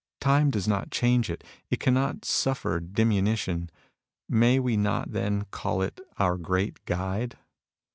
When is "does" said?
0.49-0.67